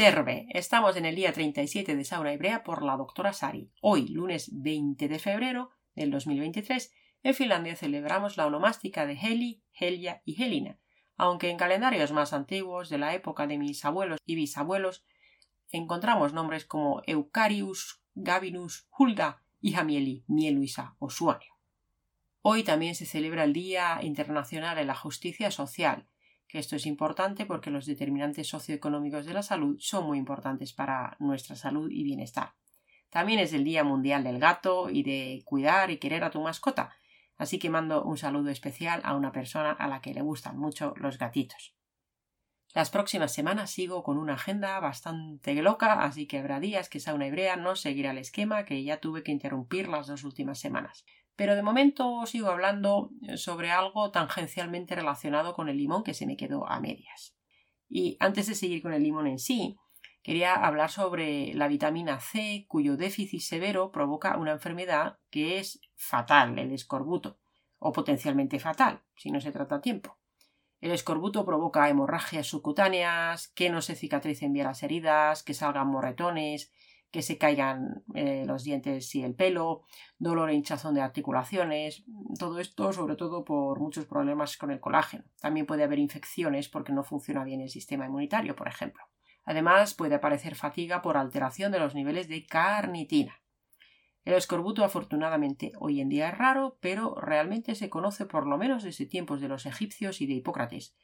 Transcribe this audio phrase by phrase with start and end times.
[0.00, 0.46] Terve.
[0.54, 3.70] Estamos en el día 37 de Sauna Hebrea por la doctora Sari.
[3.82, 6.90] Hoy, lunes 20 de febrero del 2023,
[7.22, 10.78] en Finlandia celebramos la onomástica de Heli, Helia y Helina,
[11.18, 15.04] aunque en calendarios más antiguos de la época de mis abuelos y bisabuelos
[15.70, 21.58] encontramos nombres como Eucarius, Gabinus, Hulda y Jamieli, Mieluisa o Suanio.
[22.40, 26.06] Hoy también se celebra el Día Internacional de la Justicia Social,
[26.50, 31.16] que esto es importante porque los determinantes socioeconómicos de la salud son muy importantes para
[31.20, 32.54] nuestra salud y bienestar.
[33.08, 36.96] También es el Día Mundial del Gato y de cuidar y querer a tu mascota,
[37.36, 40.94] así que mando un saludo especial a una persona a la que le gustan mucho
[40.96, 41.74] los gatitos.
[42.74, 47.26] Las próximas semanas sigo con una agenda bastante loca, así que habrá días que Sauna
[47.26, 51.04] Hebrea no seguirá el esquema que ya tuve que interrumpir las dos últimas semanas.
[51.36, 56.36] Pero de momento sigo hablando sobre algo tangencialmente relacionado con el limón que se me
[56.36, 57.34] quedó a medias.
[57.88, 59.76] Y antes de seguir con el limón en sí,
[60.22, 66.58] quería hablar sobre la vitamina C, cuyo déficit severo provoca una enfermedad que es fatal,
[66.58, 67.38] el escorbuto,
[67.78, 70.18] o potencialmente fatal, si no se trata a tiempo.
[70.80, 76.72] El escorbuto provoca hemorragias subcutáneas, que no se cicatricen bien las heridas, que salgan morretones,
[77.10, 79.82] que se caigan eh, los dientes y el pelo,
[80.18, 82.04] dolor e hinchazón de articulaciones,
[82.38, 85.24] todo esto sobre todo por muchos problemas con el colágeno.
[85.40, 89.02] También puede haber infecciones porque no funciona bien el sistema inmunitario, por ejemplo.
[89.44, 93.40] Además, puede aparecer fatiga por alteración de los niveles de carnitina.
[94.24, 98.82] El escorbuto afortunadamente hoy en día es raro, pero realmente se conoce por lo menos
[98.82, 100.94] desde tiempos de los egipcios y de Hipócrates.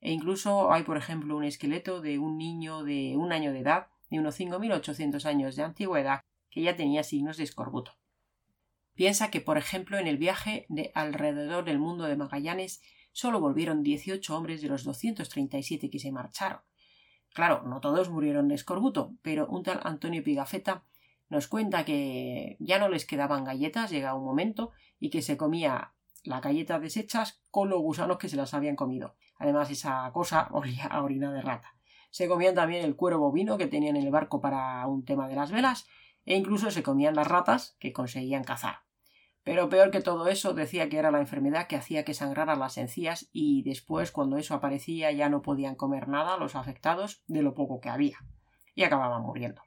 [0.00, 3.86] E incluso hay, por ejemplo, un esqueleto de un niño de un año de edad,
[4.12, 7.96] de unos 5.800 años de antigüedad, que ya tenía signos de escorbuto.
[8.94, 13.82] Piensa que, por ejemplo, en el viaje de alrededor del mundo de Magallanes solo volvieron
[13.82, 16.60] 18 hombres de los 237 que se marcharon.
[17.30, 20.84] Claro, no todos murieron de escorbuto, pero un tal Antonio Pigafetta
[21.30, 25.94] nos cuenta que ya no les quedaban galletas, llega un momento, y que se comía
[26.22, 29.16] las galletas desechas con los gusanos que se las habían comido.
[29.38, 31.74] Además, esa cosa olía a orina de rata.
[32.12, 35.34] Se comían también el cuero bovino que tenían en el barco para un tema de
[35.34, 35.88] las velas,
[36.26, 38.80] e incluso se comían las ratas que conseguían cazar.
[39.44, 42.76] Pero peor que todo eso, decía que era la enfermedad que hacía que sangraran las
[42.76, 47.54] encías y después, cuando eso aparecía, ya no podían comer nada los afectados de lo
[47.54, 48.18] poco que había.
[48.74, 49.62] Y acababan muriendo.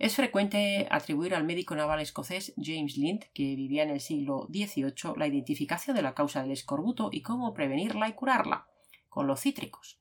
[0.00, 5.14] Es frecuente atribuir al médico naval escocés James Lind, que vivía en el siglo XVIII,
[5.16, 8.66] la identificación de la causa del escorbuto y cómo prevenirla y curarla,
[9.08, 10.00] con los cítricos.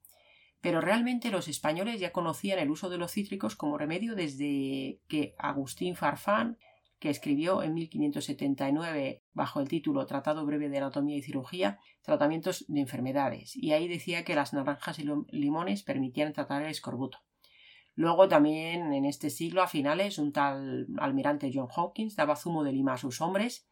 [0.64, 5.36] Pero realmente los españoles ya conocían el uso de los cítricos como remedio desde que
[5.38, 6.58] Agustín Farfán,
[7.00, 12.80] que escribió en 1579 bajo el título Tratado breve de anatomía y cirugía, tratamientos de
[12.80, 17.18] enfermedades, y ahí decía que las naranjas y limones permitían tratar el escorbuto.
[17.94, 22.72] Luego también en este siglo a finales un tal almirante John Hawkins daba zumo de
[22.72, 23.68] lima a sus hombres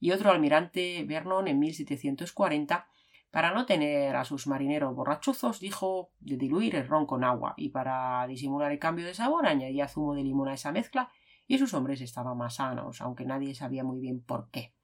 [0.00, 2.88] y otro almirante Vernon en 1740
[3.32, 7.70] para no tener a sus marineros borrachuzos dijo de diluir el ron con agua y
[7.70, 11.10] para disimular el cambio de sabor añadía zumo de limón a esa mezcla
[11.48, 14.74] y sus hombres estaban más sanos, aunque nadie sabía muy bien por qué.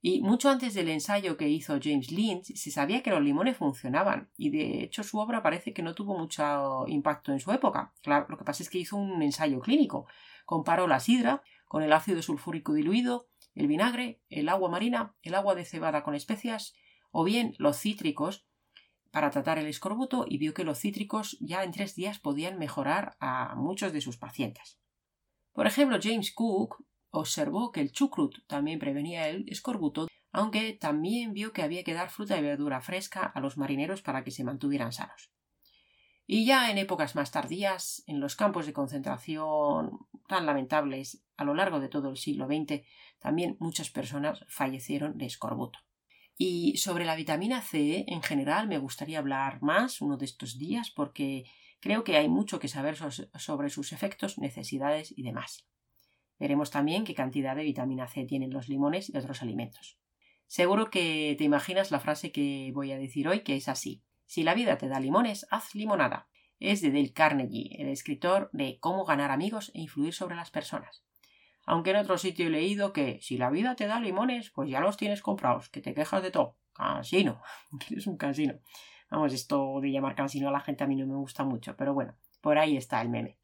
[0.00, 4.30] Y mucho antes del ensayo que hizo James Lynch se sabía que los limones funcionaban
[4.36, 7.92] y de hecho su obra parece que no tuvo mucho impacto en su época.
[8.02, 10.06] Claro, lo que pasa es que hizo un ensayo clínico.
[10.46, 15.54] Comparó la sidra con el ácido sulfúrico diluido, el vinagre, el agua marina, el agua
[15.54, 16.74] de cebada con especias
[17.14, 18.44] o bien los cítricos
[19.12, 23.16] para tratar el escorbuto y vio que los cítricos ya en tres días podían mejorar
[23.20, 24.80] a muchos de sus pacientes.
[25.52, 31.52] Por ejemplo, James Cook observó que el chucrut también prevenía el escorbuto, aunque también vio
[31.52, 34.92] que había que dar fruta y verdura fresca a los marineros para que se mantuvieran
[34.92, 35.30] sanos.
[36.26, 41.54] Y ya en épocas más tardías, en los campos de concentración tan lamentables a lo
[41.54, 42.82] largo de todo el siglo XX,
[43.20, 45.78] también muchas personas fallecieron de escorbuto.
[46.36, 50.90] Y sobre la vitamina C en general me gustaría hablar más uno de estos días
[50.90, 51.44] porque
[51.80, 55.66] creo que hay mucho que saber sobre sus efectos, necesidades y demás.
[56.38, 59.98] Veremos también qué cantidad de vitamina C tienen los limones y otros alimentos.
[60.46, 64.02] Seguro que te imaginas la frase que voy a decir hoy, que es así.
[64.26, 66.28] Si la vida te da limones, haz limonada.
[66.58, 71.04] Es de Dale Carnegie, el escritor de Cómo ganar amigos e influir sobre las personas.
[71.66, 74.80] Aunque en otro sitio he leído que si la vida te da limones, pues ya
[74.80, 76.56] los tienes comprados, que te quejas de todo.
[76.74, 77.40] Cansino.
[77.90, 78.54] es un cansino.
[79.10, 81.94] Vamos, esto de llamar cansino a la gente a mí no me gusta mucho, pero
[81.94, 83.38] bueno, por ahí está el meme.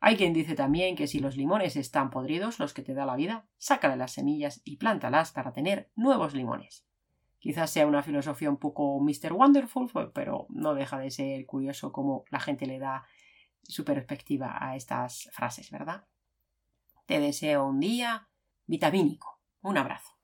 [0.00, 3.16] Hay quien dice también que si los limones están podridos, los que te da la
[3.16, 6.84] vida, sácale las semillas y plántalas para tener nuevos limones.
[7.40, 9.32] Quizás sea una filosofía un poco Mr.
[9.32, 13.06] Wonderful, pero no deja de ser curioso cómo la gente le da
[13.62, 16.04] su perspectiva a estas frases, ¿verdad?
[17.08, 18.28] Te deseo un día
[18.66, 19.40] vitamínico.
[19.62, 20.17] Un abrazo.